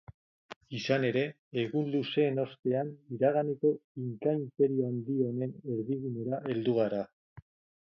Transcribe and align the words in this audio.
Izan 0.77 1.03
ere, 1.09 1.21
egun 1.63 1.91
luzeen 1.95 2.41
ostean 2.45 2.89
iraganeko 3.19 3.75
Inkainperio 4.05 4.89
handi 4.91 5.21
honen 5.29 5.55
erdigunera 5.77 6.43
heldu 6.51 6.77
gara. 6.83 7.07